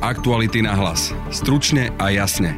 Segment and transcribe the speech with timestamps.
[0.00, 1.12] Aktuality na hlas.
[1.28, 2.56] Stručne a jasne.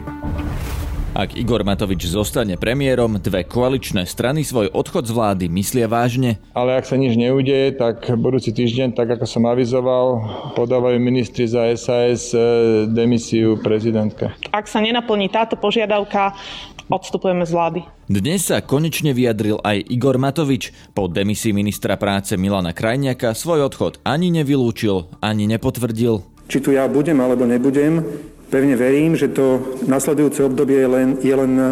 [1.11, 6.39] Ak Igor Matovič zostane premiérom, dve koaličné strany svoj odchod z vlády myslia vážne.
[6.55, 10.23] Ale ak sa nič neudeje, tak budúci týždeň, tak ako som avizoval,
[10.55, 14.39] podávajú ministri za SAS e, demisiu prezidentka.
[14.55, 16.39] Ak sa nenaplní táto požiadavka,
[16.87, 17.81] odstupujeme z vlády.
[18.07, 20.71] Dnes sa konečne vyjadril aj Igor Matovič.
[20.95, 26.32] Po demisii ministra práce Milana Krajniaka svoj odchod ani nevylúčil, ani nepotvrdil.
[26.53, 28.05] Či tu ja budem alebo nebudem,
[28.53, 31.65] Pevne verím, že to nasledujúce obdobie je len, je len e,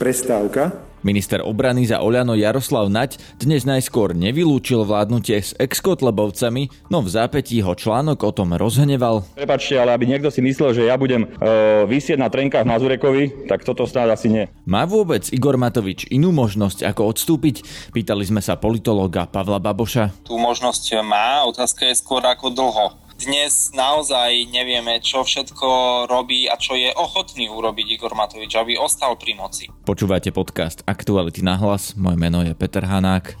[0.00, 0.72] prestávka.
[1.04, 7.60] Minister obrany za Oľano Jaroslav Nať dnes najskôr nevylúčil vládnutie s ex-kotlebovcami, no v zápätí
[7.60, 9.28] ho článok o tom rozhneval.
[9.36, 13.44] Prepačte, ale aby niekto si myslel, že ja budem e, vysieť na trenkách na Zurekovi,
[13.44, 14.48] tak toto snáď asi nie.
[14.64, 17.60] Má vôbec Igor Matovič inú možnosť, ako odstúpiť?
[17.92, 20.24] Pýtali sme sa politológa Pavla Baboša.
[20.24, 26.60] Tú možnosť má, otázka je skôr ako dlho dnes naozaj nevieme, čo všetko robí a
[26.60, 29.72] čo je ochotný urobiť Igor Matovič, aby ostal pri moci.
[29.88, 33.34] Počúvate podcast Aktuality na hlas, moje meno je Peter Hanák.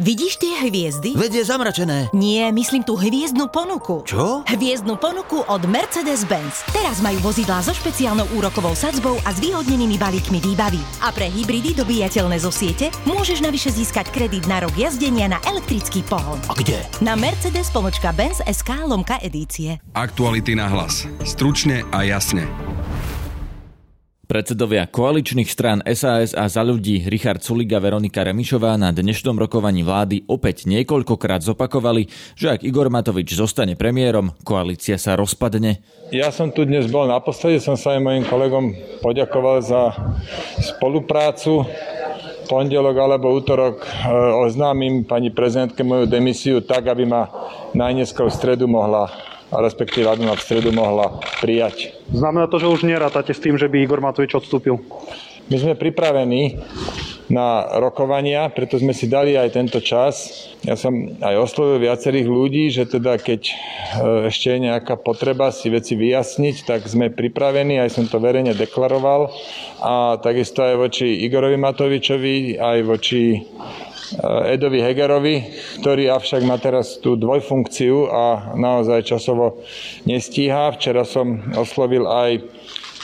[0.00, 1.12] Vidíš tie hviezdy?
[1.12, 1.98] Veď je zamračené.
[2.16, 4.00] Nie, myslím tú hviezdnu ponuku.
[4.08, 4.40] Čo?
[4.48, 6.64] Hviezdnu ponuku od Mercedes-Benz.
[6.72, 10.80] Teraz majú vozidlá so špeciálnou úrokovou sadzbou a zvýhodnenými balíkmi výbavy.
[11.04, 16.00] A pre hybridy dobíjateľné zo siete môžeš navyše získať kredit na rok jazdenia na elektrický
[16.08, 16.40] pohon.
[16.48, 16.80] A kde?
[17.04, 19.84] Na Mercedes SK lomka edície.
[19.92, 21.04] Aktuality na hlas.
[21.28, 22.48] Stručne a jasne.
[24.30, 30.22] Predsedovia koaličných strán SAS a za ľudí Richard Suliga Veronika Remišová na dnešnom rokovaní vlády
[30.30, 32.06] opäť niekoľkokrát zopakovali,
[32.38, 35.82] že ak Igor Matovič zostane premiérom, koalícia sa rozpadne.
[36.14, 38.70] Ja som tu dnes bol naposledy, som sa aj mojim kolegom
[39.02, 39.98] poďakoval za
[40.62, 41.66] spoluprácu
[42.46, 43.86] pondelok alebo útorok e,
[44.46, 47.26] oznámim pani prezidentke moju demisiu tak, aby ma
[47.74, 49.10] najneskôr v stredu mohla
[49.50, 51.94] respektíve aby ma v stredu mohla prijať.
[52.14, 54.78] Znamená to, že už nerátate s tým, že by Igor Matovič odstúpil?
[55.50, 56.62] My sme pripravení
[57.30, 60.46] na rokovania, preto sme si dali aj tento čas.
[60.66, 63.54] Ja som aj oslovil viacerých ľudí, že teda keď e,
[64.30, 69.30] ešte je nejaká potreba si veci vyjasniť, tak sme pripravení, aj som to verejne deklaroval.
[69.78, 73.46] A takisto aj voči Igorovi Matovičovi, aj voči
[74.50, 75.36] Edovi Hegerovi,
[75.78, 79.62] ktorý avšak má teraz tú dvojfunkciu a naozaj časovo
[80.02, 80.74] nestíha.
[80.74, 82.42] Včera som oslovil aj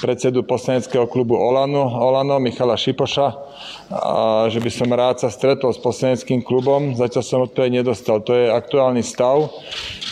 [0.03, 3.33] predsedu poslaneckého klubu Olano, Olano Michala Šipoša,
[3.91, 6.99] a že by som rád sa stretol s poslaneckým klubom.
[6.99, 8.19] Zatiaľ som odpoveď nedostal.
[8.27, 9.47] To je aktuálny stav.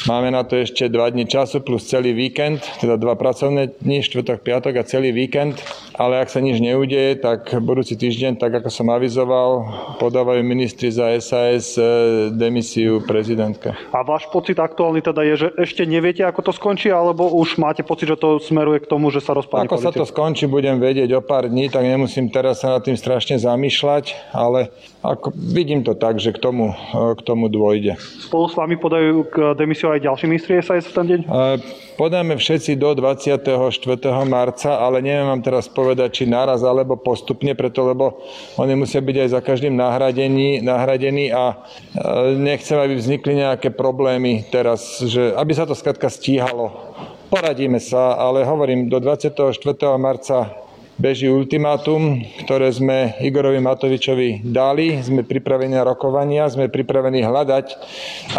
[0.04, 4.44] Máme na to ešte dva dni času plus celý víkend, teda dva pracovné dni, štvrtok,
[4.44, 5.56] piatok a celý víkend.
[5.94, 9.64] Ale ak sa nič neudeje, tak budúci týždeň, tak ako som avizoval,
[10.02, 11.86] podávajú ministri za SAS e,
[12.34, 13.78] demisiu prezidentka.
[13.94, 17.86] A váš pocit aktuálny teda je, že ešte neviete, ako to skončí, alebo už máte
[17.86, 19.94] pocit, že to smeruje k tomu, že sa rozpadne Ako koalícia?
[19.94, 23.33] sa to skončí, budem vedieť o pár dní, tak nemusím teraz sa nad tým strašne
[23.36, 24.72] zamýšľať, ale
[25.04, 28.00] ako, vidím to tak, že k tomu, e, k tomu dôjde.
[28.00, 31.20] Spolu s vami podajú k demisiu aj ďalší ministri SAS v ten deň?
[31.94, 33.46] Podáme všetci do 24.
[34.26, 38.18] marca, ale neviem vám teraz povedať, či naraz alebo postupne, preto lebo
[38.58, 41.54] oni musia byť aj za každým nahradení, nahradení a
[42.34, 46.72] nechcem, aby vznikli nejaké problémy teraz, že aby sa to skratka stíhalo.
[47.30, 49.54] Poradíme sa, ale hovorím, do 24.
[49.94, 50.63] marca
[50.98, 55.00] beží ultimátum, ktoré sme Igorovi Matovičovi dali.
[55.02, 57.66] Sme pripravení na rokovania, sme pripravení hľadať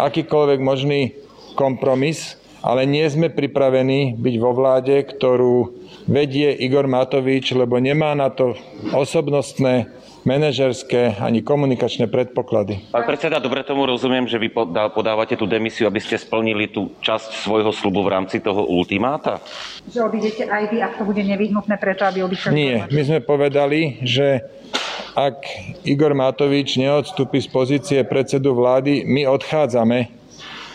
[0.00, 1.12] akýkoľvek možný
[1.56, 5.72] kompromis, ale nie sme pripravení byť vo vláde, ktorú
[6.06, 8.54] vedie Igor Matovič, lebo nemá na to
[8.94, 9.90] osobnostné
[10.26, 12.90] manažerské ani komunikačné predpoklady.
[12.90, 14.50] Pán predseda, dobre tomu rozumiem, že vy
[14.90, 19.38] podávate tú demisiu, aby ste splnili tú časť svojho slubu v rámci toho ultimáta?
[19.86, 22.50] Že odídete aj vy, ak to bude nevyhnutné preto, aby odišiel?
[22.50, 24.42] Nie, my sme povedali, že
[25.14, 25.46] ak
[25.86, 30.12] Igor Matovič neodstúpi z pozície predsedu vlády, my odchádzame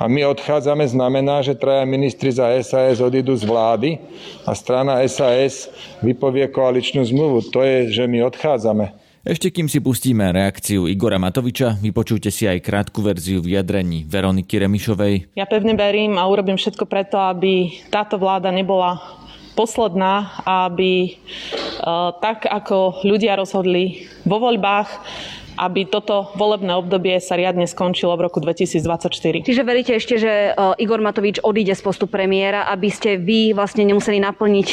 [0.01, 4.01] a my odchádzame znamená, že traja ministri za SAS odídu z vlády
[4.49, 5.69] a strana SAS
[6.01, 7.53] vypovie koaličnú zmluvu.
[7.53, 9.00] To je, že my odchádzame.
[9.21, 15.37] Ešte kým si pustíme reakciu Igora Matoviča, vypočujte si aj krátku verziu vyjadrení Veroniky Remišovej.
[15.37, 18.97] Ja pevne verím a urobím všetko preto, aby táto vláda nebola
[19.53, 21.11] posledná, aby e,
[22.17, 24.89] tak, ako ľudia rozhodli vo voľbách,
[25.59, 29.43] aby toto volebné obdobie sa riadne skončilo v roku 2024.
[29.43, 34.23] Čiže veríte ešte, že Igor Matovič odíde z postu premiéra, aby ste vy vlastne nemuseli
[34.23, 34.67] naplniť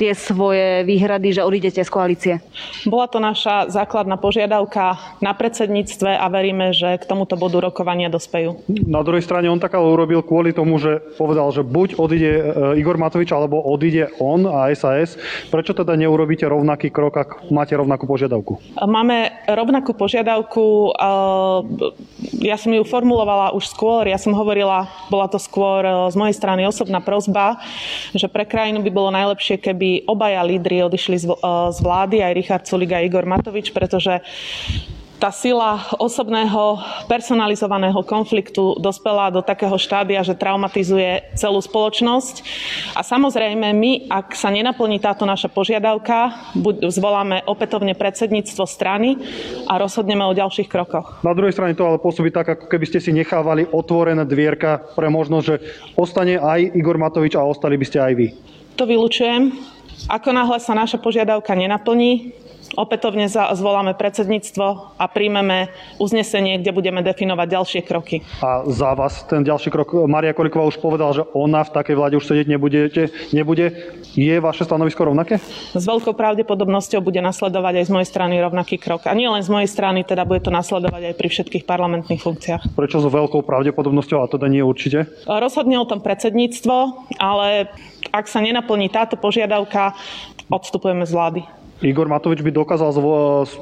[0.00, 2.34] tie svoje výhrady, že odídete z koalície?
[2.88, 8.64] Bola to naša základná požiadavka na predsedníctve a veríme, že k tomuto bodu rokovania dospejú.
[8.88, 12.32] Na druhej strane on tak ale urobil kvôli tomu, že povedal, že buď odíde
[12.80, 15.20] Igor Matovič, alebo odíde on a SAS.
[15.52, 18.58] Prečo teda neurobíte rovnaký krok, ak máte rovnakú požiadavku?
[18.80, 20.13] Máme rovnakú požiadavku.
[22.44, 24.06] Ja som ju formulovala už skôr.
[24.06, 25.82] Ja som hovorila, bola to skôr
[26.12, 27.58] z mojej strany osobná prozba,
[28.14, 31.16] že pre krajinu by bolo najlepšie, keby obaja lídry odišli
[31.74, 34.22] z vlády, aj Richard Sulik a Igor Matovič, pretože
[35.18, 42.44] tá sila osobného personalizovaného konfliktu dospela do takého štádia, že traumatizuje celú spoločnosť.
[42.98, 46.52] A samozrejme, my, ak sa nenaplní táto naša požiadavka,
[46.90, 49.16] zvoláme opätovne predsedníctvo strany
[49.70, 51.22] a rozhodneme o ďalších krokoch.
[51.22, 55.08] Na druhej strane to ale pôsobí tak, ako keby ste si nechávali otvorené dvierka pre
[55.08, 55.56] možnosť, že
[55.96, 58.26] ostane aj Igor Matovič a ostali by ste aj vy.
[58.74, 59.54] To vylučujem.
[60.10, 62.34] Ako náhle sa naša požiadavka nenaplní,
[62.74, 68.20] opätovne zvoláme predsedníctvo a príjmeme uznesenie, kde budeme definovať ďalšie kroky.
[68.42, 72.14] A za vás ten ďalší krok, Maria Koliková už povedala, že ona v takej vláde
[72.18, 73.74] už sedieť nebudete, nebude.
[74.14, 75.42] Je vaše stanovisko rovnaké?
[75.74, 79.10] S veľkou pravdepodobnosťou bude nasledovať aj z mojej strany rovnaký krok.
[79.10, 82.78] A nie len z mojej strany, teda bude to nasledovať aj pri všetkých parlamentných funkciách.
[82.78, 85.10] Prečo s veľkou pravdepodobnosťou a teda nie určite?
[85.26, 86.76] Rozhodne o tom predsedníctvo,
[87.18, 87.72] ale
[88.14, 89.98] ak sa nenaplní táto požiadavka,
[90.46, 91.40] odstupujeme z vlády.
[91.84, 92.96] Igor Matovič by dokázal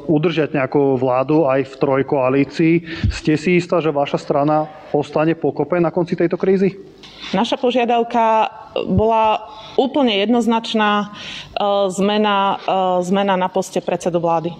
[0.06, 2.74] udržať nejakú vládu aj v trojkoalícii.
[3.10, 6.78] Ste si istá, že vaša strana ostane pokope na konci tejto krízy?
[7.32, 8.50] Naša požiadavka
[8.92, 9.40] bola
[9.80, 11.06] úplne jednoznačná e,
[11.88, 14.52] zmena, e, zmena na poste predsedu vlády.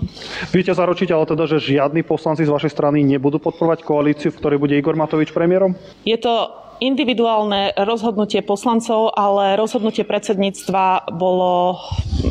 [0.54, 4.58] Viete zaručiť ale teda, že žiadni poslanci z vašej strany nebudú podporovať koalíciu, v ktorej
[4.62, 5.76] bude Igor Matovič premiérom?
[6.06, 11.79] Je to individuálne rozhodnutie poslancov, ale rozhodnutie predsedníctva bolo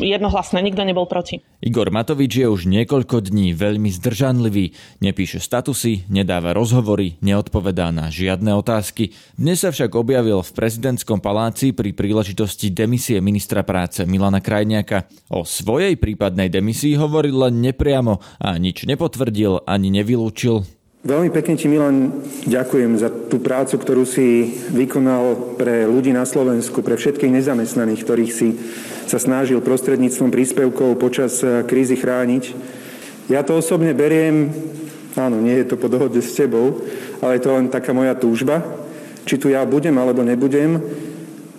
[0.04, 1.40] jednohlasné, nikto nebol proti.
[1.64, 8.52] Igor Matovič je už niekoľko dní veľmi zdržanlivý, nepíše statusy, nedáva rozhovory, neodpovedá na žiadne
[8.58, 9.14] otázky.
[9.38, 15.06] Dnes sa však objavil v prezidentskom paláci pri príležitosti demisie ministra práce Milana Krajniaka.
[15.32, 20.81] O svojej prípadnej demisii hovoril len nepriamo a nič nepotvrdil ani nevylúčil.
[21.02, 22.14] Veľmi pekne ti, Milan,
[22.46, 28.30] ďakujem za tú prácu, ktorú si vykonal pre ľudí na Slovensku, pre všetkých nezamestnaných, ktorých
[28.30, 28.54] si
[29.10, 32.54] sa snažil prostredníctvom príspevkov počas eh, krízy chrániť.
[33.34, 34.54] Ja to osobne beriem,
[35.18, 36.86] áno, nie je to po dohode s tebou,
[37.18, 38.62] ale je to len taká moja túžba.
[39.26, 40.86] Či tu ja budem alebo nebudem,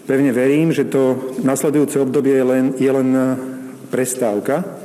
[0.07, 3.27] pevne verím, že to nasledujúce obdobie je len, je len eh,
[3.91, 4.82] prestávka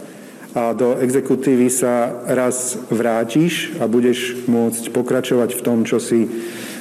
[0.57, 6.25] a do exekutívy sa raz vrátiš a budeš môcť pokračovať v tom, čo si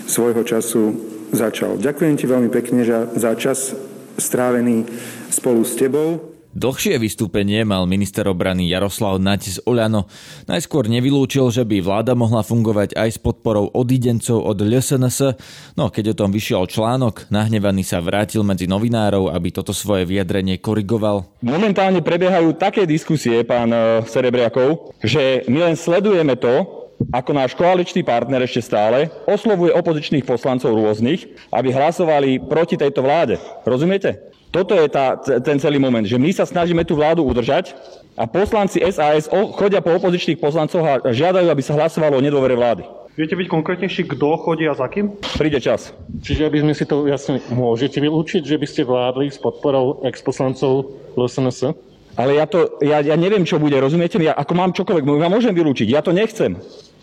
[0.09, 0.97] svojho času
[1.37, 1.77] začal.
[1.77, 2.81] Ďakujem ti veľmi pekne
[3.13, 3.77] za čas
[4.17, 4.89] strávený
[5.29, 6.36] spolu s tebou.
[6.57, 10.09] Dlhšie vystúpenie mal minister obrany Jaroslav Nať z Oľano.
[10.49, 15.37] Najskôr nevylúčil, že by vláda mohla fungovať aj s podporou odidencov od LSNS,
[15.77, 20.57] no keď o tom vyšiel článok, nahnevaný sa vrátil medzi novinárov, aby toto svoje vyjadrenie
[20.57, 21.29] korigoval.
[21.45, 26.76] Momentálne prebiehajú také diskusie, pán eh, Serebriakov, že my len sledujeme to,
[27.13, 33.37] ako náš koaličný partner ešte stále oslovuje opozičných poslancov rôznych, aby hlasovali proti tejto vláde.
[33.69, 34.33] Rozumiete?
[34.55, 37.77] Toto je tá, ten celý moment, že my sa snažíme tú vládu udržať
[38.17, 42.89] a poslanci SAS chodia po opozičných poslancoch a žiadajú, aby sa hlasovalo o nedôvere vlády.
[43.17, 45.17] Viete byť konkrétnejší, kto chodí a za kým?
[45.41, 45.93] Príde čas.
[46.21, 50.93] Čiže aby sme si to jasne môžete vylúčiť, že by ste vládli s podporou ex-poslancov
[51.17, 51.73] LSNS?
[52.17, 54.29] Ale ja, to, ja, ja neviem, čo bude, rozumiete mi?
[54.29, 56.57] Ja, ako mám čokoľvek, ja môžem vylúčiť, ja to nechcem.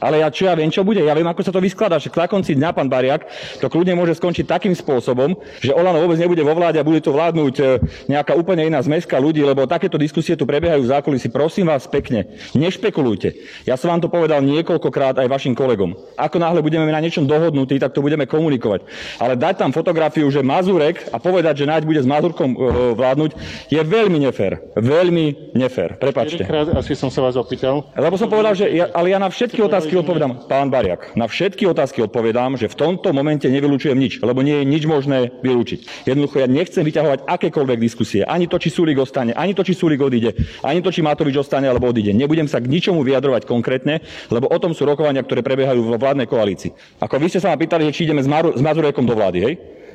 [0.03, 0.99] Ale ja čo ja viem, čo bude?
[0.99, 1.95] Ja viem, ako sa to vyskladá.
[1.95, 3.23] Že na konci dňa, pán Bariak,
[3.63, 7.15] to kľudne môže skončiť takým spôsobom, že Olano vôbec nebude vo vláde a bude tu
[7.15, 7.63] vládnuť e,
[8.11, 11.31] nejaká úplne iná zmeska ľudí, lebo takéto diskusie tu prebiehajú v zákulisí.
[11.31, 13.31] Prosím vás pekne, nešpekulujte.
[13.63, 15.95] Ja som vám to povedal niekoľkokrát aj vašim kolegom.
[16.19, 18.83] Ako náhle budeme na niečom dohodnutí, tak to budeme komunikovať.
[19.23, 22.57] Ale dať tam fotografiu, že Mazurek a povedať, že Naď bude s Mazurkom e,
[22.99, 23.31] vládnuť,
[23.71, 24.59] je veľmi nefér.
[24.75, 25.95] Veľmi nefér.
[25.95, 26.43] Prepačte.
[26.75, 27.87] asi som sa vás opýtal.
[27.95, 31.29] Lebo som povedal, že ja, ale ja na všetky otázky otázky odpovedám, pán Bariak, na
[31.29, 36.09] všetky otázky odpovedám, že v tomto momente nevylučujem nič, lebo nie je nič možné vylúčiť.
[36.09, 38.25] Jednoducho ja nechcem vyťahovať akékoľvek diskusie.
[38.25, 40.33] Ani to, či Sulik ostane, ani to, či Sulik odíde,
[40.65, 42.09] ani to, či Matovič ostane alebo odíde.
[42.09, 44.01] Nebudem sa k ničomu vyjadrovať konkrétne,
[44.33, 46.73] lebo o tom sú rokovania, ktoré prebiehajú vo vládnej koalícii.
[46.97, 49.53] Ako vy ste sa ma pýtali, či ideme s, Maru, s Mazurekom do vlády, hej?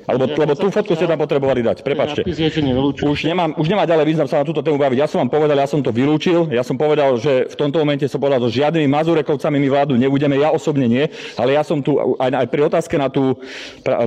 [0.09, 1.85] Alebo, lebo tú fotku ste tam potrebovali dať.
[1.85, 2.25] Prepačte.
[2.25, 5.05] Už, nemám, už nemá ďalej význam sa na túto tému baviť.
[5.05, 6.49] Ja som vám povedal, ja som to vylúčil.
[6.49, 10.41] Ja som povedal, že v tomto momente som povedal, že žiadnymi Mazurekovcami my vládu nebudeme.
[10.41, 11.13] Ja osobne nie.
[11.37, 13.37] Ale ja som tu aj, aj pri otázke na tú,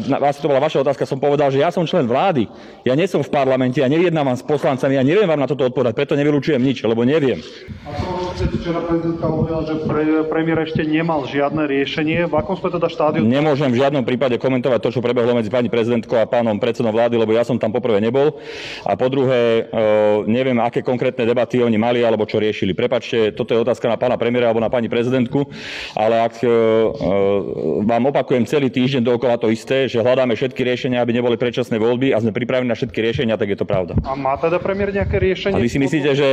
[0.09, 2.49] na, to bola vaša otázka, som povedal, že ja som člen vlády.
[2.81, 5.93] Ja nie som v parlamente, ja nejednávam s poslancami, ja neviem vám na toto odpovedať,
[5.93, 7.37] preto nevylúčujem nič, lebo neviem.
[7.85, 7.93] A
[8.33, 12.25] včera prezidentka hovorila, že pre, premiér ešte nemal žiadne riešenie.
[12.25, 13.21] V akom sme teda štádiu?
[13.21, 17.19] Nemôžem v žiadnom prípade komentovať to, čo prebehlo medzi pani prezidentkou a pánom predsedom vlády,
[17.19, 18.39] lebo ja som tam poprvé nebol.
[18.87, 19.67] A po druhé,
[20.23, 22.71] neviem, aké konkrétne debaty oni mali alebo čo riešili.
[22.71, 25.51] Prepačte, toto je otázka na pána premiéra alebo na pani prezidentku,
[25.91, 26.39] ale ak
[27.83, 32.15] vám opakujem celý týždeň dookola to isté, že hľadáme všetky riešenia, aby neboli predčasné voľby
[32.15, 33.99] a sme pripravení na všetky riešenia, tak je to pravda.
[34.07, 35.59] A má teda premiér nejaké riešenie?
[35.59, 36.27] A vy si myslíte, že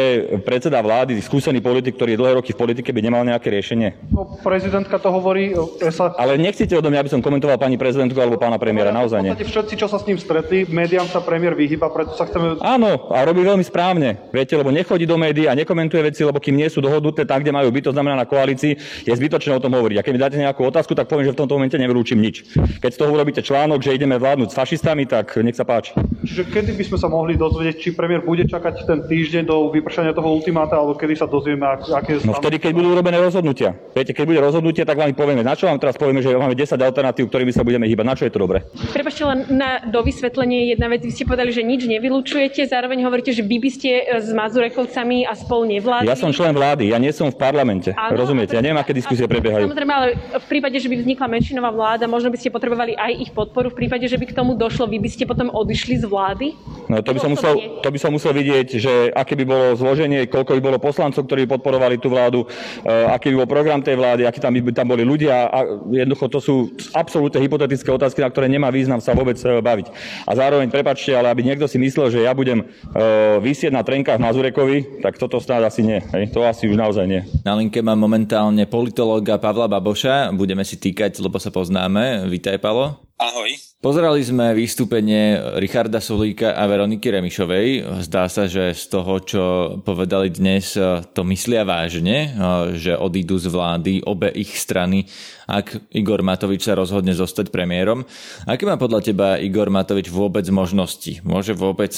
[0.47, 3.99] predseda vlády, skúsený politik, ktorý je dlhé roky v politike, by nemal nejaké riešenie?
[4.15, 5.51] No, prezidentka to hovorí.
[5.91, 6.15] Sa...
[6.15, 9.33] Ale nechcete odo mňa, aby som komentoval pani prezidentku alebo pána premiéra, naozaj nie.
[9.49, 12.61] Všetci, čo sa s ním stretli, médiám sa premiér vyhyba, preto sa chceme...
[12.61, 14.31] Áno, a robí veľmi správne.
[14.31, 17.57] Viete, lebo nechodí do médií a nekomentuje veci, lebo kým nie sú dohodnuté tak, kde
[17.57, 18.77] majú byť, to znamená na koalícii,
[19.09, 19.97] je zbytočné o tom hovoriť.
[19.99, 22.45] A keď mi dáte nejakú otázku, tak poviem, že v tomto momente nevylúčim nič.
[22.79, 25.97] Keď z toho urobíte článok, že ideme vládnuť s fašistami, tak nech sa páči.
[26.23, 30.13] Čiže kedy by sme sa mohli dozvedieť, či premiér bude čakať ten týždeň do vypršania
[30.13, 33.73] toho ultimáta, alebo kedy sa dozvieme, aké No vtedy, keď budú urobené rozhodnutia.
[33.95, 35.47] Viete, keď bude rozhodnutie, tak vám povieme.
[35.47, 38.05] Na čo vám teraz povieme, že máme 10 alternatív, ktorými sa budeme hýbať?
[38.05, 38.67] Na čo je to dobre?
[38.91, 41.07] Prepačte len na dovysvetlenie jedna vec.
[41.07, 45.23] Vy ste povedali, že nič nevylučujete, zároveň hovoríte, že vy by ste e, s Mazurekovcami
[45.29, 46.11] a spolu nevládli.
[46.11, 47.95] Ja som člen vlády, ja nie som v parlamente.
[47.95, 48.59] Áno, Rozumiete?
[48.59, 49.71] Ja neviem, aké diskusie prebiehajú.
[49.71, 53.31] Samozrejme, ale v prípade, že by vznikla menšinová vláda, možno by ste potrebovali aj ich
[53.31, 53.71] podporu.
[53.71, 56.57] V prípade, že by k tomu došlo, vy by ste potom odišli z vlády?
[56.89, 57.55] No to by som musel,
[57.85, 61.45] to by som musel vidieť, že aké by bolo zloženie, koľko by bolo poslancov, ktorí
[61.45, 65.05] podporovali tú vládu, uh, aký by bol program tej vlády, akí tam by tam boli
[65.05, 65.59] ľudia a
[65.93, 66.55] jednoducho to sú
[66.95, 69.87] absolútne hypotetické otázky, na ktoré nemá význam sa vôbec baviť.
[70.23, 74.23] A zároveň, prepačte, ale aby niekto si myslel, že ja budem uh, vysieť na trenkách
[74.23, 75.99] Mazurekovi, tak toto snáď asi nie.
[76.15, 76.31] Hej?
[76.31, 77.27] To asi už naozaj nie.
[77.43, 80.31] Na linke mám momentálne politológa Pavla Baboša.
[80.31, 82.31] Budeme si týkať, lebo sa poznáme.
[82.31, 83.08] Vítaj, Palo.
[83.19, 83.51] Ahoj.
[83.83, 87.99] Pozerali sme vystúpenie Richarda Sulíka a Veroniky Remišovej.
[88.07, 89.43] Zdá sa, že z toho, čo
[89.83, 90.79] povedali dnes,
[91.19, 92.31] to myslia vážne,
[92.79, 95.11] že odídu z vlády obe ich strany,
[95.51, 98.07] ak Igor Matovič sa rozhodne zostať premiérom.
[98.47, 101.19] Aké má podľa teba Igor Matovič vôbec možnosti?
[101.27, 101.91] Môže vôbec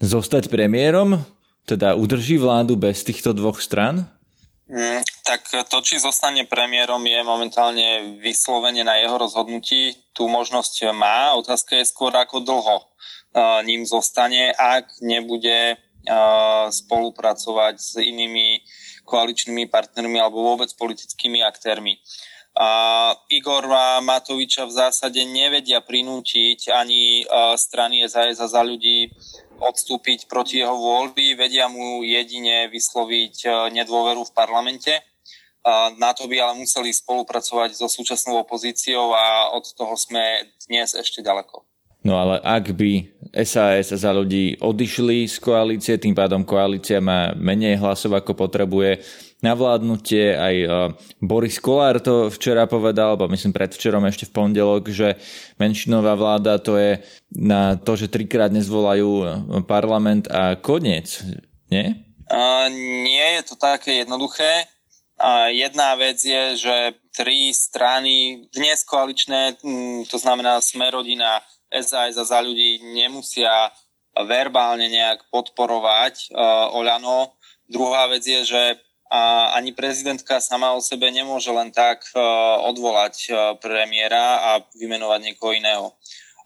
[0.00, 1.20] zostať premiérom?
[1.68, 4.08] Teda udrží vládu bez týchto dvoch stran?
[4.70, 9.98] Mm, tak to, či zostane premiérom, je momentálne vyslovene na jeho rozhodnutí.
[10.14, 11.34] Tú možnosť má.
[11.34, 18.62] Otázka je skôr, ako dlho uh, ním zostane, ak nebude uh, spolupracovať s inými
[19.02, 21.98] koaličnými partnermi alebo vôbec politickými aktérmi.
[22.52, 23.16] A
[24.04, 29.08] Matoviča v zásade nevedia prinútiť ani uh, strany SAS a za ľudí
[29.62, 34.94] odstúpiť proti jeho voľby, vedia mu jedine vysloviť e, nedôveru v parlamente.
[35.94, 41.22] Na to by ale museli spolupracovať so súčasnou opozíciou a od toho sme dnes ešte
[41.22, 41.62] ďaleko.
[42.02, 43.14] No ale ak by
[43.46, 48.98] SAS za ľudí odišli z koalície, tým pádom koalícia má menej hlasov, ako potrebuje
[49.42, 50.38] na vládnutie.
[50.38, 50.68] Aj e,
[51.18, 55.18] Boris Kolár to včera povedal, alebo myslím predvčerom ešte v pondelok, že
[55.58, 57.02] menšinová vláda to je
[57.34, 59.26] na to, že trikrát nezvolajú
[59.66, 61.26] parlament a koniec,
[61.68, 62.12] nie?
[62.32, 62.72] Uh,
[63.04, 64.64] nie je to také jednoduché.
[65.20, 66.76] Uh, jedna vec je, že
[67.12, 69.60] tri strany dnes koaličné,
[70.08, 73.68] to znamená Smerodina, SAS a za ľudí nemusia
[74.16, 77.36] verbálne nejak podporovať uh, Oľano.
[77.68, 78.62] Druhá vec je, že
[79.12, 85.20] uh, ani prezidentka sama o sebe nemôže len tak uh, odvolať uh, premiéra a vymenovať
[85.20, 85.92] niekoho iného.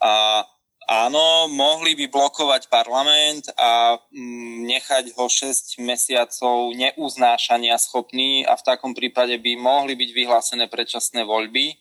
[0.02, 0.42] Uh,
[0.86, 8.62] Áno, mohli by blokovať parlament a mm, nechať ho 6 mesiacov neuznášania schopný a v
[8.62, 11.74] takom prípade by mohli byť vyhlásené predčasné voľby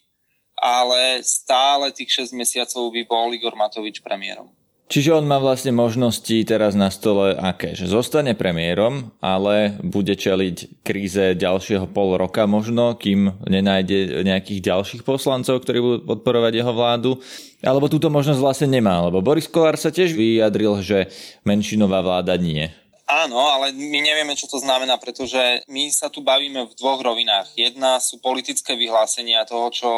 [0.56, 4.48] ale stále tých 6 mesiacov by bol Igor Matovič premiérom.
[4.86, 7.74] Čiže on má vlastne možnosti teraz na stole aké?
[7.74, 15.02] Že zostane premiérom, ale bude čeliť kríze ďalšieho pol roka možno, kým nenájde nejakých ďalších
[15.02, 17.18] poslancov, ktorí budú podporovať jeho vládu.
[17.66, 21.10] Alebo túto možnosť vlastne nemá, lebo Boris Kolár sa tiež vyjadril, že
[21.50, 22.70] menšinová vláda nie.
[23.06, 27.54] Áno, ale my nevieme, čo to znamená, pretože my sa tu bavíme v dvoch rovinách.
[27.54, 29.90] Jedna sú politické vyhlásenia toho, čo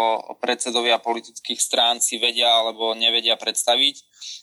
[0.43, 3.95] predsedovia politických strán si vedia alebo nevedia predstaviť.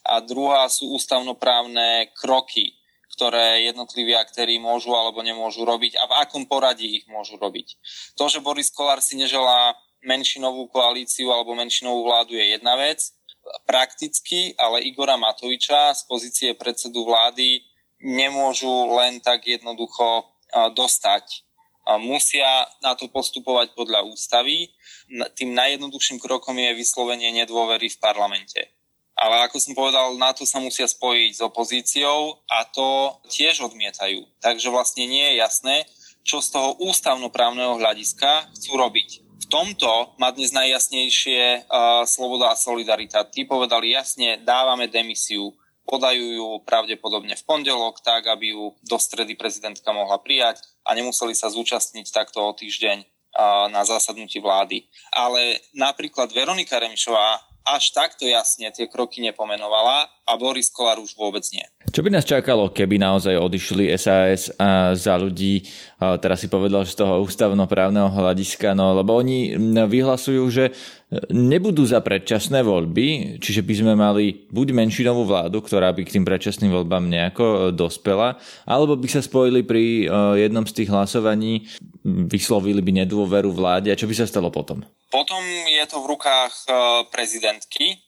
[0.08, 2.72] A druhá sú ústavnoprávne kroky,
[3.12, 7.76] ktoré jednotliví aktéry môžu alebo nemôžu robiť a v akom poradí ich môžu robiť.
[8.16, 9.76] To, že Boris Kolár si neželá
[10.08, 13.12] menšinovú koalíciu alebo menšinovú vládu je jedna vec,
[13.68, 17.60] prakticky, ale Igora Matoviča z pozície predsedu vlády
[18.04, 18.68] nemôžu
[19.00, 20.28] len tak jednoducho
[20.76, 21.42] dostať.
[22.00, 24.72] Musia na to postupovať podľa ústavy.
[25.36, 28.60] Tým najjednoduchším krokom je vyslovenie nedôvery v parlamente.
[29.14, 34.26] Ale ako som povedal, na to sa musia spojiť s opozíciou a to tiež odmietajú.
[34.42, 35.76] Takže vlastne nie je jasné,
[36.24, 39.22] čo z toho ústavnoprávneho hľadiska chcú robiť.
[39.44, 43.28] V tomto má dnes najjasnejšie uh, sloboda a solidarita.
[43.28, 45.52] Tí povedali jasne, dávame demisiu,
[45.84, 51.36] podajú ju pravdepodobne v pondelok, tak aby ju do stredy prezidentka mohla prijať a nemuseli
[51.36, 53.04] sa zúčastniť takto o týždeň
[53.70, 54.86] na zasadnutí vlády.
[55.10, 61.44] Ale napríklad Veronika Remišová až takto jasne tie kroky nepomenovala a Boris Kolár už vôbec
[61.52, 61.64] nie.
[61.92, 65.62] Čo by nás čakalo, keby naozaj odišli SAS a za ľudí,
[66.18, 69.54] teraz si povedal, že z toho ústavnoprávneho hľadiska, no lebo oni
[69.86, 70.64] vyhlasujú, že
[71.30, 76.24] nebudú za predčasné voľby, čiže by sme mali buď menšinovú vládu, ktorá by k tým
[76.26, 81.70] predčasným voľbám nejako dospela, alebo by sa spojili pri jednom z tých hlasovaní,
[82.04, 84.82] vyslovili by nedôveru vláde a čo by sa stalo potom?
[85.14, 85.40] Potom
[85.70, 86.68] je to v rukách e,
[87.14, 88.02] prezidentky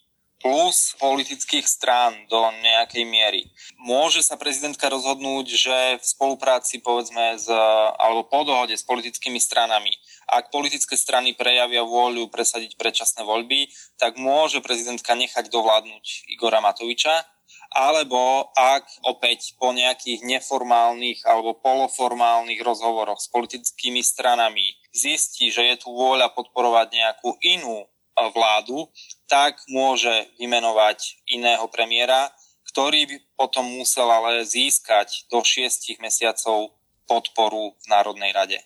[0.46, 3.50] plus politických strán do nejakej miery.
[3.82, 7.50] Môže sa prezidentka rozhodnúť, že v spolupráci povedzme s,
[7.98, 9.90] alebo po dohode s politickými stranami,
[10.30, 17.26] ak politické strany prejavia vôľu presadiť predčasné voľby, tak môže prezidentka nechať dovládnuť Igora Matoviča,
[17.74, 25.76] alebo ak opäť po nejakých neformálnych alebo poloformálnych rozhovoroch s politickými stranami zistí, že je
[25.82, 27.86] tu vôľa podporovať nejakú inú e,
[28.30, 28.86] vládu,
[29.26, 32.30] tak môže vymenovať iného premiéra,
[32.71, 36.75] ktorý by potom musel ale získať do šiestich mesiacov
[37.06, 38.59] podporu v Národnej rade.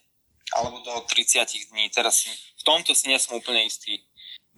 [0.51, 1.87] Alebo do 30 dní.
[1.95, 4.03] Teraz v tomto si nie som úplne istý.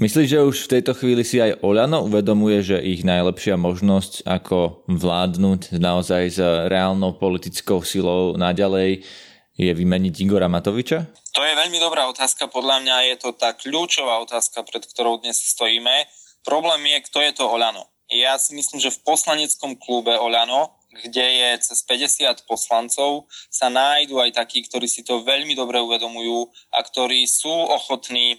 [0.00, 4.88] Myslíš, že už v tejto chvíli si aj Oľano uvedomuje, že ich najlepšia možnosť, ako
[4.88, 9.04] vládnuť naozaj s reálnou politickou silou naďalej,
[9.52, 11.12] je vymeniť Igora Matoviča?
[11.32, 12.44] To je veľmi dobrá otázka.
[12.44, 16.04] Podľa mňa je to tá kľúčová otázka, pred ktorou dnes stojíme.
[16.44, 17.88] Problém je, kto je to Oľano.
[18.12, 24.20] Ja si myslím, že v poslaneckom klube Oľano, kde je cez 50 poslancov, sa nájdú
[24.20, 28.36] aj takí, ktorí si to veľmi dobre uvedomujú a ktorí sú ochotní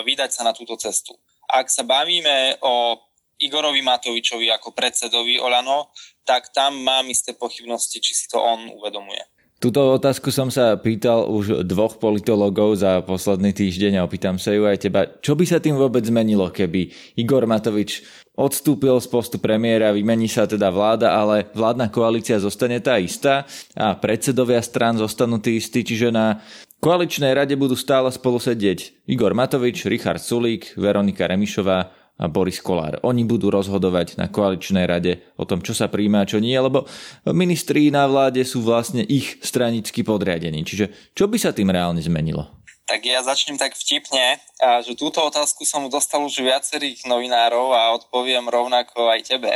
[0.00, 1.12] vydať sa na túto cestu.
[1.52, 2.96] Ak sa bavíme o
[3.44, 5.92] Igorovi Matovičovi ako predsedovi Olano,
[6.24, 9.20] tak tam mám isté pochybnosti, či si to on uvedomuje.
[9.62, 14.66] Túto otázku som sa pýtal už dvoch politologov za posledný týždeň a opýtam sa ju
[14.66, 15.06] aj teba.
[15.22, 18.02] Čo by sa tým vôbec zmenilo, keby Igor Matovič
[18.34, 23.46] odstúpil z postu premiéra, vymení sa teda vláda, ale vládna koalícia zostane tá istá
[23.78, 26.42] a predsedovia strán zostanú tí istí, čiže na
[26.82, 33.02] koaličnej rade budú stále spolu sedieť Igor Matovič, Richard Sulík, Veronika Remišová a Boris Kolár.
[33.02, 36.86] Oni budú rozhodovať na koaličnej rade o tom, čo sa príjme a čo nie, lebo
[37.34, 40.62] ministri na vláde sú vlastne ich stranicky podriadení.
[40.62, 42.62] Čiže čo by sa tým reálne zmenilo?
[42.86, 44.38] Tak ja začnem tak vtipne,
[44.86, 49.54] že túto otázku som dostal už viacerých novinárov a odpoviem rovnako aj tebe.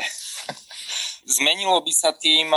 [1.38, 2.50] Zmenilo by sa tým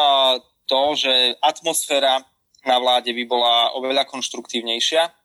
[0.70, 2.22] to, že atmosféra
[2.66, 5.19] na vláde by bola oveľa konštruktívnejšia,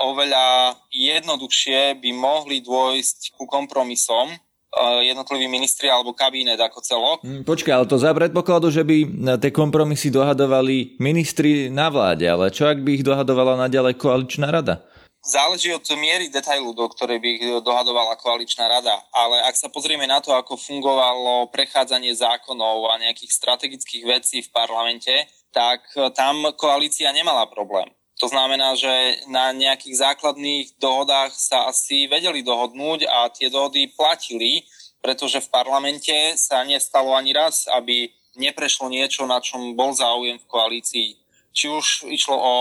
[0.00, 7.18] oveľa jednoduchšie by mohli dôjsť ku kompromisom eh, jednotliví ministri alebo kabinet ako celok.
[7.20, 8.96] Hm, počkaj, ale to za predpokladu, že by
[9.38, 14.80] tie kompromisy dohadovali ministri na vláde, ale čo ak by ich dohadovala naďalej koaličná rada?
[15.20, 19.04] Záleží od miery detailu, do ktorej by ich dohadovala koaličná rada.
[19.12, 24.48] Ale ak sa pozrieme na to, ako fungovalo prechádzanie zákonov a nejakých strategických vecí v
[24.48, 25.12] parlamente,
[25.52, 25.84] tak
[26.16, 27.92] tam koalícia nemala problém.
[28.20, 34.68] To znamená, že na nejakých základných dohodách sa asi vedeli dohodnúť a tie dohody platili,
[35.00, 40.48] pretože v parlamente sa nestalo ani raz, aby neprešlo niečo, na čom bol záujem v
[40.52, 41.08] koalícii.
[41.50, 42.54] Či už išlo o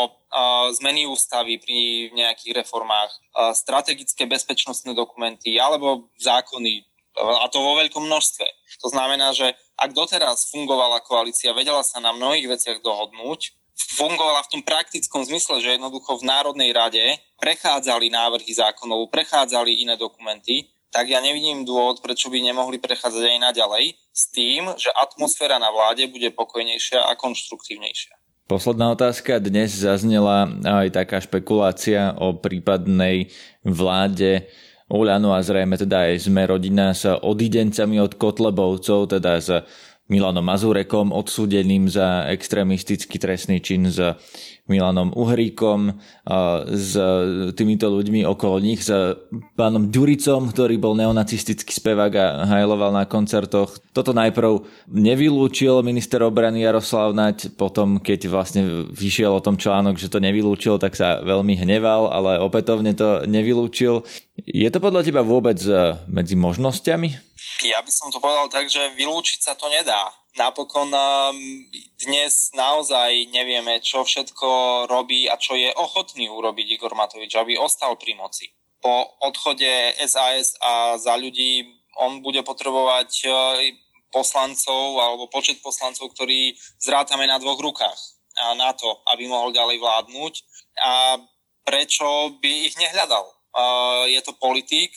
[0.80, 3.12] zmeny ústavy pri nejakých reformách,
[3.52, 6.88] strategické bezpečnostné dokumenty alebo zákony,
[7.20, 8.48] a to vo veľkom množstve.
[8.80, 13.59] To znamená, že ak doteraz fungovala koalícia, vedela sa na mnohých veciach dohodnúť,
[13.96, 17.04] fungovala v tom praktickom zmysle, že jednoducho v Národnej rade
[17.40, 23.40] prechádzali návrhy zákonov, prechádzali iné dokumenty, tak ja nevidím dôvod, prečo by nemohli prechádzať aj
[23.54, 28.18] naďalej s tým, že atmosféra na vláde bude pokojnejšia a konštruktívnejšia.
[28.50, 29.38] Posledná otázka.
[29.38, 33.30] Dnes zaznela aj taká špekulácia o prípadnej
[33.62, 34.50] vláde
[34.90, 39.54] Oľano a zrejme teda aj sme rodina s odidencami od Kotlebovcov, teda s
[40.10, 44.02] Milanom Mazurekom, odsúdeným za extrémistický trestný čin s
[44.70, 45.98] Milanom Uhríkom,
[46.70, 46.94] s
[47.58, 48.94] týmito ľuďmi okolo nich, s
[49.58, 53.82] pánom Ďuricom, ktorý bol neonacistický spevák a hajloval na koncertoch.
[53.92, 58.62] Toto najprv nevylúčil minister obrany Jaroslav Naď, potom keď vlastne
[58.94, 64.06] vyšiel o tom článok, že to nevylúčil, tak sa veľmi hneval, ale opätovne to nevylúčil.
[64.46, 67.10] Je to podľa teba vôbec e, medzi možnosťami?
[67.66, 71.36] Ja by som to povedal tak, že vylúčiť sa to nedá napokon um,
[72.00, 74.48] dnes naozaj nevieme, čo všetko
[74.88, 78.48] robí a čo je ochotný urobiť Igor Matovič, aby ostal pri moci.
[78.80, 79.68] Po odchode
[80.08, 81.68] SAS a za ľudí
[82.00, 83.60] on bude potrebovať uh,
[84.16, 88.00] poslancov alebo počet poslancov, ktorí zrátame na dvoch rukách
[88.40, 90.34] a na to, aby mohol ďalej vládnuť.
[90.80, 91.20] A
[91.68, 93.28] prečo by ich nehľadal?
[93.52, 94.96] Uh, je to politik,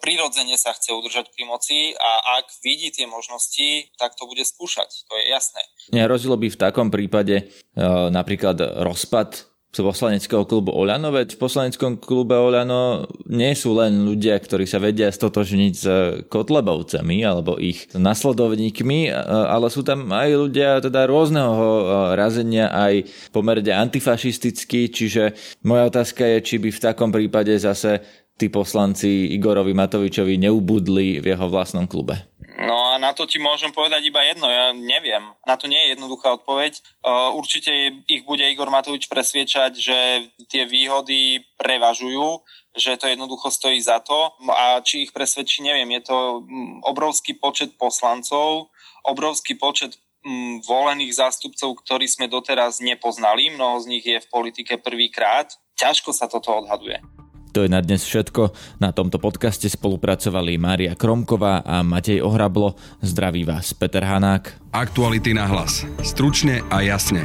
[0.00, 4.88] prirodzene sa chce udržať pri moci a ak vidí tie možnosti, tak to bude skúšať,
[5.08, 5.60] to je jasné.
[5.92, 7.44] Nehrozilo by v takom prípade e,
[8.10, 14.64] napríklad rozpad poslaneckého klubu Oľano, veď v poslaneckom klube Oľano nie sú len ľudia, ktorí
[14.64, 15.86] sa vedia stotožniť s
[16.32, 21.64] Kotlebovcami alebo ich nasledovníkmi, e, ale sú tam aj ľudia teda rôzneho
[22.16, 23.04] razenia, aj
[23.36, 25.36] pomerne antifašistickí, čiže
[25.68, 31.26] moja otázka je, či by v takom prípade zase tí poslanci Igorovi Matovičovi neubudli v
[31.32, 32.36] jeho vlastnom klube?
[32.56, 35.20] No a na to ti môžem povedať iba jedno, ja neviem.
[35.44, 36.80] Na to nie je jednoduchá odpoveď.
[37.36, 39.98] Určite ich bude Igor Matovič presviečať, že
[40.48, 42.40] tie výhody prevažujú,
[42.72, 44.32] že to jednoducho stojí za to.
[44.48, 46.00] A či ich presvedčí, neviem.
[46.00, 48.72] Je to mm, obrovský počet poslancov,
[49.04, 53.52] obrovský počet mm, volených zástupcov, ktorí sme doteraz nepoznali.
[53.52, 55.52] Mnoho z nich je v politike prvýkrát.
[55.76, 57.04] Ťažko sa toto odhaduje.
[57.56, 58.52] To je na dnes všetko.
[58.84, 62.76] Na tomto podcaste spolupracovali Mária Kromková a Matej Ohrablo.
[63.00, 64.76] Zdraví vás Peter Hanák.
[64.76, 65.88] Aktuality na hlas.
[66.04, 67.24] Stručne a jasne.